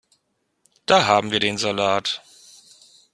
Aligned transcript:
Da 0.87 1.05
haben 1.05 1.29
wir 1.29 1.39
den 1.39 1.59
Salat. 1.59 2.23